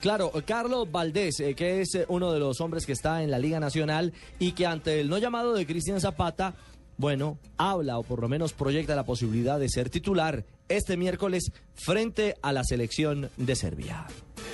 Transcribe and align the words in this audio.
Claro, 0.00 0.30
Carlos 0.46 0.88
Valdés, 0.92 1.40
eh, 1.40 1.56
que 1.56 1.80
es 1.80 1.92
eh, 1.96 2.04
uno 2.06 2.32
de 2.32 2.38
los 2.38 2.60
hombres 2.60 2.86
que 2.86 2.92
está 2.92 3.24
en 3.24 3.32
la 3.32 3.38
Liga 3.40 3.58
Nacional 3.58 4.12
y 4.38 4.52
que 4.52 4.64
ante 4.64 5.00
el 5.00 5.08
no 5.08 5.18
llamado 5.18 5.54
de 5.54 5.66
Cristian 5.66 6.00
Zapata, 6.00 6.54
bueno, 6.98 7.36
habla 7.56 7.98
o 7.98 8.04
por 8.04 8.20
lo 8.20 8.28
menos 8.28 8.52
proyecta 8.52 8.94
la 8.94 9.04
posibilidad 9.04 9.58
de 9.58 9.68
ser 9.68 9.90
titular 9.90 10.44
este 10.68 10.96
miércoles 10.96 11.50
frente 11.74 12.36
a 12.42 12.52
la 12.52 12.62
selección 12.62 13.28
de 13.36 13.56
Serbia. 13.56 14.06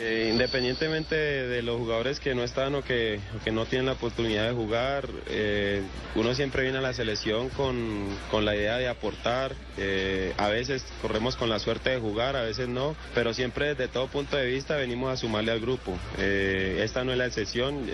Eh, 0.05 0.29
independientemente 0.31 1.15
de, 1.15 1.63
los 1.63 1.79
jugadores 1.79 2.21
que 2.21 2.35
no 2.35 2.43
están 2.43 2.75
o 2.75 2.83
que, 2.83 3.21
que 3.43 3.51
no 3.51 3.65
tienen 3.65 3.87
la 3.87 3.93
oportunidad 3.93 4.47
de 4.47 4.53
jugar, 4.53 5.09
eh, 5.29 5.81
uno 6.15 6.35
siempre 6.35 6.63
viene 6.63 6.77
a 6.77 6.83
la 6.83 6.93
selección 6.93 7.49
con, 7.49 8.09
con 8.31 8.45
la 8.45 8.55
idea 8.55 8.77
de 8.77 8.87
aportar. 8.87 9.55
Eh, 9.79 10.35
a 10.37 10.49
veces 10.49 10.85
corremos 11.01 11.37
con 11.37 11.49
la 11.49 11.59
suerte 11.59 11.89
de 11.89 12.01
jugar, 12.01 12.37
a 12.37 12.43
veces 12.43 12.69
no, 12.69 12.95
pero 13.15 13.33
siempre 13.33 13.69
desde 13.69 13.89
todo 13.89 14.09
punto 14.09 14.37
de 14.37 14.45
vista 14.45 14.77
venimos 14.77 15.11
a 15.11 15.17
sumarle 15.17 15.53
al 15.53 15.61
grupo. 15.61 15.97
esta 16.19 17.03
no 17.03 17.13
es 17.13 17.19
la 17.19 17.27
excepción, 17.27 17.89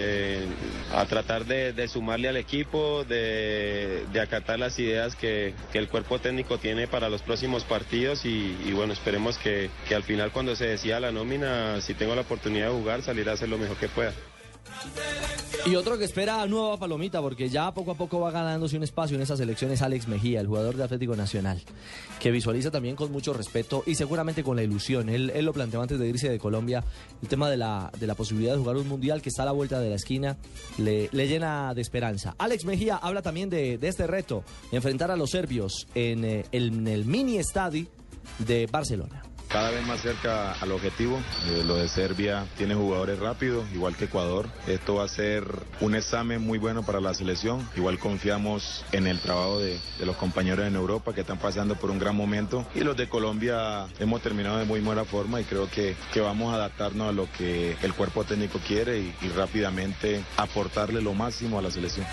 a 0.93 1.05
tratar 1.07 1.45
de, 1.45 1.87
sumarle 1.87 2.29
al 2.29 2.37
equipo, 2.37 3.05
de, 3.05 4.05
acatar 4.21 4.59
las 4.59 4.77
ideas 4.81 5.15
que, 5.15 5.55
que, 5.73 5.79
el 5.79 5.89
cuerpo 5.89 6.19
técnico 6.19 6.59
tiene 6.59 6.89
para 6.89 7.09
los 7.09 7.23
próximos 7.23 7.63
partidos 7.65 8.25
y, 8.25 8.57
y 8.65 8.73
bueno, 8.73 8.93
esperemos 8.93 9.39
que, 9.39 9.71
que 9.89 9.95
al 9.95 10.03
final 10.03 10.33
cuando 10.33 10.57
se 10.57 10.67
decida 10.67 10.99
la 10.99 11.13
nómina 11.13 11.81
si 11.81 11.95
tengo 12.01 12.15
la 12.15 12.23
oportunidad 12.23 12.69
de 12.69 12.73
jugar, 12.73 13.03
salir 13.03 13.29
a 13.29 13.35
hacer 13.35 13.51
lo 13.51 13.59
mejor 13.59 13.77
que 13.77 13.87
pueda. 13.87 14.15
Y 15.67 15.75
otro 15.75 15.99
que 15.99 16.05
espera 16.05 16.47
nueva 16.47 16.79
palomita, 16.79 17.21
porque 17.21 17.51
ya 17.51 17.75
poco 17.75 17.91
a 17.91 17.95
poco 17.95 18.21
va 18.21 18.31
ganándose 18.31 18.79
un 18.79 18.85
espacio 18.85 19.17
en 19.17 19.23
esas 19.23 19.39
elecciones, 19.41 19.83
Alex 19.83 20.09
Mejía, 20.09 20.41
el 20.41 20.47
jugador 20.47 20.77
de 20.77 20.85
Atlético 20.85 21.15
Nacional, 21.15 21.61
que 22.19 22.31
visualiza 22.31 22.71
también 22.71 22.97
con 22.97 23.13
mucho 23.13 23.35
respeto 23.35 23.83
y 23.87 23.97
seguramente 23.97 24.43
con 24.43 24.57
la 24.57 24.63
ilusión. 24.63 25.11
Él, 25.11 25.31
lo 25.45 25.53
planteó 25.53 25.83
antes 25.83 25.99
de 25.99 26.09
irse 26.09 26.31
de 26.31 26.39
Colombia, 26.39 26.83
el 27.21 27.29
tema 27.29 27.51
de 27.51 27.59
la, 27.59 27.93
de 28.01 28.07
la 28.07 28.15
posibilidad 28.15 28.55
de 28.55 28.61
jugar 28.61 28.79
un 28.79 28.89
mundial 28.89 29.21
que 29.21 29.29
está 29.29 29.43
a 29.43 29.47
la 29.47 29.53
vuelta 29.53 29.79
de 29.79 29.91
la 29.91 29.97
esquina, 29.97 30.39
le, 30.79 31.11
llena 31.13 31.75
de 31.75 31.83
esperanza. 31.83 32.35
Alex 32.39 32.65
Mejía 32.65 32.97
habla 32.97 33.21
también 33.21 33.51
de, 33.51 33.79
este 33.83 34.07
reto, 34.07 34.43
enfrentar 34.73 35.11
a 35.11 35.17
los 35.17 35.29
serbios 35.29 35.87
en, 35.95 36.25
eh, 36.25 36.47
en 36.53 36.89
el 36.89 37.05
mini 37.05 37.37
estadio 37.37 37.87
de 38.39 38.67
Barcelona 38.67 39.30
cada 39.51 39.71
vez 39.71 39.85
más 39.87 40.01
cerca 40.01 40.53
al 40.53 40.73
objetivo. 40.73 41.21
Eh, 41.49 41.65
lo 41.67 41.77
de 41.77 41.89
Serbia 41.89 42.47
tiene 42.57 42.75
jugadores 42.75 43.19
rápidos, 43.19 43.67
igual 43.75 43.97
que 43.97 44.05
Ecuador. 44.05 44.49
Esto 44.67 44.97
va 44.97 45.05
a 45.05 45.09
ser 45.09 45.45
un 45.81 45.95
examen 45.95 46.41
muy 46.41 46.59
bueno 46.59 46.83
para 46.85 47.01
la 47.01 47.13
selección. 47.15 47.69
Igual 47.77 47.99
confiamos 47.99 48.85
en 48.93 49.07
el 49.07 49.21
trabajo 49.21 49.59
de, 49.61 49.79
los 50.05 50.17
compañeros 50.17 50.67
en 50.67 50.77
Europa 50.77 51.13
que 51.13 51.23
están 51.23 51.39
pasando 51.39 51.75
por 51.75 51.91
un 51.91 51.99
gran 51.99 52.17
momento. 52.17 52.65
Y 52.75 52.81
los 52.81 52.97
de 52.97 53.09
Colombia 53.09 53.87
hemos 53.99 54.23
terminado 54.23 54.59
de 54.59 54.65
muy 54.65 54.81
buena 54.81 55.05
forma 55.05 55.41
y 55.41 55.45
creo 55.45 55.69
que, 55.69 55.97
que 56.13 56.21
vamos 56.21 56.53
a 56.53 56.57
adaptarnos 56.57 57.09
a 57.09 57.13
lo 57.13 57.31
que 57.33 57.77
el 57.83 57.93
cuerpo 57.95 58.25
técnico 58.25 58.61
quiere 58.67 58.99
y 58.99 59.29
rápidamente 59.37 60.25
aportarle 60.37 61.03
lo 61.03 61.13
máximo 61.15 61.59
a 61.59 61.63
la 61.63 61.71
selección. 61.71 62.07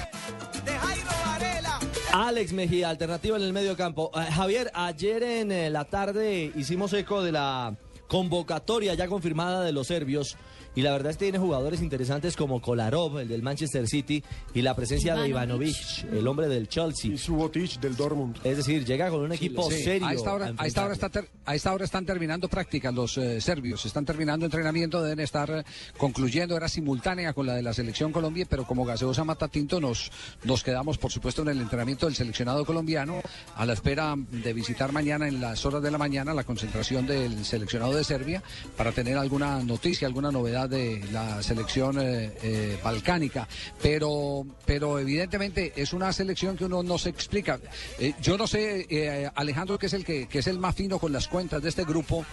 Alex 2.26 2.52
Mejía, 2.52 2.90
alternativa 2.90 3.38
en 3.38 3.44
el 3.44 3.54
medio 3.54 3.78
campo. 3.78 4.10
Eh, 4.16 4.32
Javier, 4.32 4.72
ayer 4.74 5.22
en 5.22 5.52
eh, 5.52 5.70
la 5.70 5.86
tarde 5.86 6.52
hicimos 6.56 6.92
eco 6.94 7.22
de 7.22 7.32
la 7.32 7.76
convocatoria 8.08 8.94
ya 8.94 9.08
confirmada 9.08 9.64
de 9.64 9.72
los 9.72 9.88
serbios. 9.88 10.38
Y 10.76 10.84
la 10.84 10.92
verdad 10.92 11.10
es 11.10 11.18
que 11.18 11.26
tiene 11.26 11.40
jugadores 11.40 11.82
interesantes 11.82 12.36
como 12.36 12.62
Kolarov, 12.62 13.18
el 13.18 13.28
del 13.28 13.42
Manchester 13.42 13.88
City, 13.88 14.24
y 14.54 14.62
la 14.62 14.76
presencia 14.76 15.16
de 15.16 15.28
Ivanovic, 15.28 16.04
el 16.12 16.28
hombre 16.28 16.48
del 16.48 16.70
Chelsea. 16.70 17.14
Y 17.14 17.18
Subotic 17.18 17.80
del 17.80 17.96
Dortmund. 17.96 18.38
Es 18.44 18.58
decir, 18.58 18.86
llega 18.86 19.10
con 19.10 19.22
un 19.22 19.32
equipo 19.32 19.72
serio. 19.72 20.06
A 20.06 20.14
esta, 20.14 20.34
hora, 20.34 20.54
a, 20.56 20.68
esta 20.68 20.86
hora 20.86 20.94
está 20.94 21.10
a 21.46 21.56
esta 21.56 21.74
hora 21.74 21.84
están 21.84 22.06
terminando 22.06 22.48
prácticas 22.48 22.94
los 22.94 23.18
eh, 23.18 23.42
serbios, 23.42 23.88
están 23.88 24.06
terminando 24.06 24.46
entrenamiento, 24.46 25.02
deben 25.02 25.22
estar 25.22 25.50
eh, 25.50 25.64
concluyendo, 25.98 26.56
era 26.56 26.70
simultánea 26.70 27.34
con 27.34 27.48
la 27.48 27.56
de 27.56 27.64
la 27.64 27.74
selección 27.74 28.12
Colombia, 28.12 28.46
pero 28.48 28.66
como 28.66 28.86
gaseosa 28.86 29.24
mata 29.24 29.48
tinto 29.48 29.82
nos, 29.82 30.12
nos 30.44 30.64
quedamos, 30.64 31.00
por 31.00 31.12
supuesto, 31.12 31.42
en 31.42 31.48
el 31.48 31.62
entrenamiento 31.62 32.06
del 32.06 32.14
seleccionado 32.14 32.66
colombiano, 32.66 33.22
a 33.56 33.66
la 33.66 33.74
espera 33.74 34.14
de 34.16 34.54
visitar 34.54 34.92
mañana 34.92 35.28
en 35.28 35.42
las 35.42 35.66
horas 35.66 35.82
de 35.82 35.90
la 35.90 35.98
mañana 35.98 36.36
la 36.36 36.44
concentración 36.44 37.08
del 37.08 37.44
seleccionado 37.46 37.97
de 37.98 38.04
Serbia 38.04 38.44
para 38.76 38.92
tener 38.92 39.18
alguna 39.18 39.64
noticia, 39.64 40.08
alguna 40.08 40.32
novedad 40.32 40.70
de 40.70 41.04
la 41.12 41.42
selección 41.44 42.00
eh, 42.00 42.32
eh, 42.44 42.80
balcánica. 42.84 43.48
Pero, 43.82 44.46
pero 44.66 45.00
evidentemente 45.00 45.74
es 45.76 45.94
una 45.94 46.12
selección 46.14 46.56
que 46.58 46.66
uno 46.66 46.84
no 46.84 46.98
se 46.98 47.10
explica. 47.10 47.60
Eh, 48.00 48.14
yo 48.22 48.38
no 48.38 48.48
sé, 48.48 49.32
Alejandro, 49.36 49.78
que 49.78 49.88
es 49.88 49.94
el 49.94 50.06
que, 50.06 50.28
que, 50.28 50.40
es 50.40 50.48
el 50.48 50.60
más 50.60 50.76
fino 50.76 51.00
con 51.00 51.12
las 51.12 51.28
cuentas 51.28 51.62
de 51.62 51.70
este 51.70 51.84
grupo, 51.84 52.26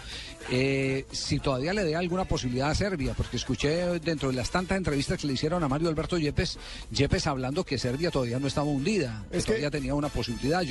si 1.11 1.39
todavía 1.41 1.73
le 1.73 1.85
dé 1.85 1.97
alguna 1.97 2.25
posibilidad 2.25 2.71
a 2.71 2.75
Serbia, 2.75 3.15
porque 3.17 3.37
escuché 3.37 3.99
dentro 4.01 4.29
de 4.29 4.35
las 4.35 4.51
tantas 4.51 4.77
entrevistas 4.77 5.19
que 5.21 5.27
le 5.27 5.33
hicieron 5.33 5.63
a 5.63 5.69
Mario 5.69 5.89
Alberto 5.89 6.19
Yepes, 6.19 6.59
Yepes 6.91 7.27
hablando 7.27 7.65
que 7.65 7.79
Serbia 7.79 8.11
todavía 8.11 8.39
no 8.39 8.47
estaba 8.47 8.67
hundida, 8.67 9.25
que 9.31 9.41
todavía 9.41 9.71
tenía 9.71 9.95
una 9.95 10.09
posibilidad. 10.09 10.63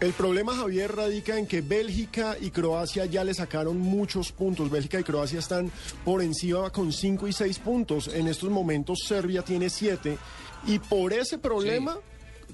El 0.00 0.12
problema, 0.12 0.54
Javier, 0.54 0.94
radica 0.94 1.38
en 1.38 1.46
que 1.46 1.60
Bélgica 1.60 2.36
y 2.40 2.50
Croacia 2.50 3.06
ya 3.06 3.24
le 3.24 3.32
sacaron 3.32 3.78
muchos 3.78 4.32
puntos. 4.32 4.70
Bélgica 4.70 5.00
y 5.00 5.04
Croacia 5.04 5.38
están 5.38 5.70
por 6.04 6.20
encima 6.22 6.70
con 6.70 6.92
5 6.92 7.28
y 7.28 7.32
6 7.32 7.58
puntos. 7.60 8.08
En 8.08 8.28
estos 8.28 8.50
momentos 8.50 9.00
Serbia 9.06 9.42
tiene 9.42 9.70
7. 9.70 10.18
Y 10.66 10.78
por 10.78 11.12
ese 11.12 11.38
problema... 11.38 11.98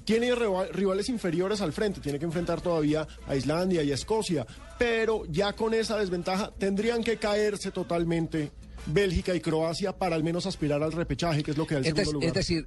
Tiene 0.05 0.33
rivales 0.33 1.09
inferiores 1.09 1.61
al 1.61 1.73
frente, 1.73 2.01
tiene 2.01 2.17
que 2.17 2.25
enfrentar 2.25 2.59
todavía 2.59 3.07
a 3.27 3.35
Islandia 3.35 3.83
y 3.83 3.91
a 3.91 3.93
Escocia, 3.93 4.47
pero 4.79 5.25
ya 5.29 5.53
con 5.53 5.75
esa 5.75 5.95
desventaja 5.99 6.51
tendrían 6.57 7.03
que 7.03 7.17
caerse 7.17 7.69
totalmente 7.69 8.51
Bélgica 8.87 9.35
y 9.35 9.41
Croacia 9.41 9.95
para 9.95 10.15
al 10.15 10.23
menos 10.23 10.47
aspirar 10.47 10.81
al 10.81 10.91
repechaje, 10.91 11.43
que 11.43 11.51
es 11.51 11.57
lo 11.57 11.67
que 11.67 11.75
da 11.75 11.79
el 11.81 11.85
segundo 11.85 12.13
lugar. 12.13 12.27
Es 12.29 12.33
decir, 12.33 12.65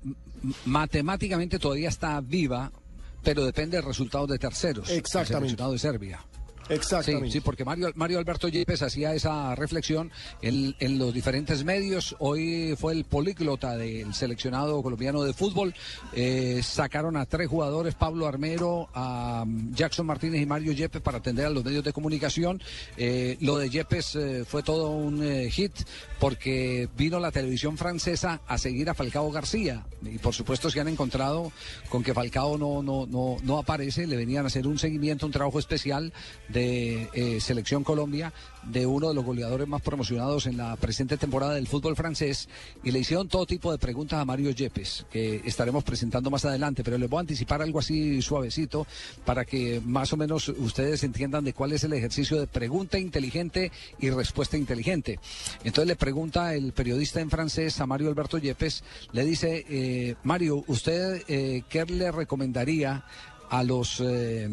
matemáticamente 0.64 1.58
todavía 1.58 1.88
está 1.88 2.20
viva 2.20 2.70
pero 3.24 3.44
depende 3.44 3.78
del 3.78 3.86
resultado 3.86 4.26
de 4.26 4.38
terceros. 4.38 4.90
Exactamente. 4.90 5.34
El 5.34 5.42
resultado 5.42 5.72
de 5.72 5.78
Serbia. 5.78 6.20
Exactamente. 6.68 7.30
Sí, 7.30 7.40
porque 7.40 7.64
Mario, 7.64 7.92
Mario 7.94 8.18
Alberto 8.18 8.48
Yepes 8.48 8.82
hacía 8.82 9.14
esa 9.14 9.54
reflexión 9.54 10.10
en, 10.40 10.98
los 10.98 11.12
diferentes 11.12 11.64
medios. 11.64 12.16
Hoy 12.18 12.74
fue 12.78 12.92
el 12.92 13.04
políglota 13.04 13.76
del 13.76 14.14
seleccionado 14.14 14.82
colombiano 14.82 15.22
de 15.22 15.32
fútbol. 15.32 15.74
Eh, 16.12 16.60
sacaron 16.62 17.16
a 17.16 17.26
tres 17.26 17.48
jugadores, 17.48 17.94
Pablo 17.94 18.26
Armero, 18.26 18.88
a 18.94 19.44
Jackson 19.72 20.06
Martínez 20.06 20.42
y 20.42 20.46
Mario 20.46 20.72
Yepes 20.72 21.02
para 21.02 21.18
atender 21.18 21.46
a 21.46 21.50
los 21.50 21.64
medios 21.64 21.84
de 21.84 21.92
comunicación. 21.92 22.62
Eh, 22.96 23.36
lo 23.40 23.58
de 23.58 23.70
Yepes 23.70 24.16
eh, 24.16 24.44
fue 24.46 24.62
todo 24.62 24.90
un 24.90 25.22
hit 25.50 25.72
porque 26.18 26.88
vino 26.96 27.20
la 27.20 27.30
televisión 27.30 27.76
francesa 27.76 28.40
a 28.46 28.56
seguir 28.58 28.88
a 28.88 28.94
Falcao 28.94 29.30
García. 29.30 29.84
Y 30.02 30.18
por 30.18 30.34
supuesto 30.34 30.70
se 30.70 30.80
han 30.80 30.88
encontrado 30.88 31.52
con 31.88 32.02
que 32.02 32.14
Falcao 32.14 32.56
no, 32.56 32.82
no, 32.82 33.06
no, 33.06 33.36
no 33.42 33.58
aparece. 33.58 34.06
Le 34.06 34.16
venían 34.16 34.44
a 34.44 34.48
hacer 34.48 34.66
un 34.66 34.78
seguimiento, 34.78 35.26
un 35.26 35.32
trabajo 35.32 35.58
especial 35.58 36.12
eh, 36.62 37.40
Selección 37.40 37.84
Colombia, 37.84 38.32
de 38.64 38.86
uno 38.86 39.08
de 39.08 39.14
los 39.14 39.24
goleadores 39.24 39.68
más 39.68 39.82
promocionados 39.82 40.46
en 40.46 40.56
la 40.56 40.76
presente 40.76 41.16
temporada 41.16 41.54
del 41.54 41.66
fútbol 41.66 41.96
francés, 41.96 42.48
y 42.82 42.90
le 42.90 42.98
hicieron 42.98 43.28
todo 43.28 43.46
tipo 43.46 43.70
de 43.70 43.78
preguntas 43.78 44.18
a 44.20 44.24
Mario 44.24 44.50
Yepes, 44.50 45.06
que 45.10 45.42
estaremos 45.44 45.84
presentando 45.84 46.30
más 46.30 46.44
adelante, 46.44 46.82
pero 46.82 46.98
les 46.98 47.08
voy 47.08 47.18
a 47.18 47.20
anticipar 47.20 47.62
algo 47.62 47.78
así 47.78 48.22
suavecito 48.22 48.86
para 49.24 49.44
que 49.44 49.80
más 49.84 50.12
o 50.12 50.16
menos 50.16 50.48
ustedes 50.48 51.04
entiendan 51.04 51.44
de 51.44 51.52
cuál 51.52 51.72
es 51.72 51.84
el 51.84 51.92
ejercicio 51.92 52.38
de 52.38 52.46
pregunta 52.46 52.98
inteligente 52.98 53.70
y 53.98 54.10
respuesta 54.10 54.56
inteligente. 54.56 55.18
Entonces 55.64 55.86
le 55.86 55.96
pregunta 55.96 56.54
el 56.54 56.72
periodista 56.72 57.20
en 57.20 57.30
francés 57.30 57.80
a 57.80 57.86
Mario 57.86 58.08
Alberto 58.08 58.38
Yepes, 58.38 58.82
le 59.12 59.24
dice, 59.24 59.64
eh, 59.68 60.14
Mario, 60.22 60.64
¿usted 60.66 61.22
eh, 61.28 61.62
qué 61.68 61.84
le 61.84 62.10
recomendaría 62.10 63.04
a 63.50 63.62
los 63.62 64.00
eh, 64.00 64.48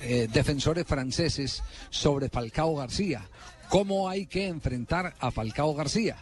eh, 0.00 0.28
defensores 0.32 0.86
franceses 0.86 1.62
sobre 1.90 2.28
Falcao 2.28 2.76
García. 2.76 3.28
¿Cómo 3.68 4.08
hay 4.08 4.26
que 4.26 4.46
enfrentar 4.46 5.14
a 5.18 5.30
Falcao 5.30 5.74
García? 5.74 6.16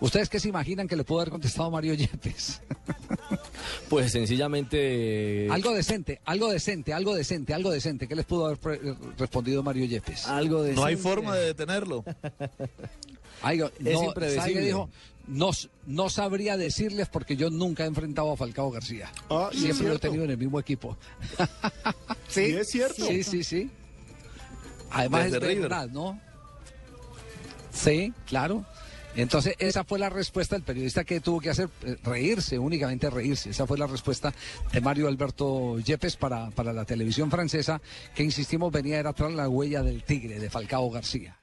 ¿Ustedes 0.00 0.28
qué 0.28 0.38
se 0.38 0.48
imaginan 0.48 0.86
que 0.86 0.94
le 0.94 1.02
pudo 1.02 1.20
haber 1.20 1.30
contestado 1.30 1.70
Mario 1.70 1.94
Yepes? 1.94 2.60
Pues 3.88 4.12
sencillamente... 4.12 5.48
Algo 5.50 5.72
decente, 5.72 6.20
algo 6.26 6.50
decente, 6.50 6.92
algo 6.92 7.14
decente, 7.14 7.54
algo 7.54 7.70
decente. 7.70 8.06
¿Qué 8.06 8.14
les 8.14 8.26
pudo 8.26 8.46
haber 8.46 8.58
respondido 9.16 9.62
Mario 9.62 9.86
Yepes? 9.86 10.26
Algo 10.26 10.62
No 10.62 10.84
hay 10.84 10.96
forma 10.96 11.34
de 11.34 11.46
detenerlo. 11.46 12.04
es 13.82 14.02
impredecible. 14.02 14.60
dijo? 14.60 14.90
No, 15.28 15.50
no 15.86 16.08
sabría 16.08 16.56
decirles 16.56 17.08
porque 17.08 17.36
yo 17.36 17.50
nunca 17.50 17.84
he 17.84 17.86
enfrentado 17.86 18.32
a 18.32 18.36
Falcao 18.36 18.70
García. 18.70 19.12
Ah, 19.28 19.50
Siempre 19.52 19.88
lo 19.88 19.94
he 19.94 19.98
tenido 19.98 20.24
en 20.24 20.30
el 20.30 20.38
mismo 20.38 20.58
equipo. 20.58 20.96
¿Sí? 22.28 22.44
es 22.44 22.68
cierto. 22.68 23.06
Sí, 23.06 23.22
sí, 23.22 23.44
sí. 23.44 23.70
Además 24.90 25.26
es 25.26 25.40
verdad, 25.40 25.88
¿no? 25.88 26.18
Sí, 27.70 28.12
claro. 28.26 28.64
Entonces, 29.16 29.54
esa 29.58 29.84
fue 29.84 29.98
la 29.98 30.10
respuesta 30.10 30.54
del 30.54 30.62
periodista 30.62 31.04
que 31.04 31.20
tuvo 31.20 31.40
que 31.40 31.50
hacer, 31.50 31.68
eh, 31.82 31.96
reírse, 32.04 32.58
únicamente 32.58 33.10
reírse. 33.10 33.50
Esa 33.50 33.66
fue 33.66 33.76
la 33.76 33.86
respuesta 33.86 34.32
de 34.72 34.80
Mario 34.80 35.08
Alberto 35.08 35.78
Yepes 35.80 36.16
para, 36.16 36.50
para 36.50 36.72
la 36.72 36.84
televisión 36.84 37.30
francesa, 37.30 37.80
que 38.14 38.22
insistimos 38.22 38.72
venía 38.72 38.98
era 38.98 39.12
tras 39.12 39.32
la 39.32 39.48
huella 39.48 39.82
del 39.82 40.04
tigre 40.04 40.38
de 40.38 40.50
Falcao 40.50 40.90
García. 40.90 41.37